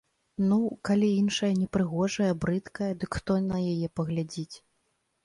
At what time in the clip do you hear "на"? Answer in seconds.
3.51-3.57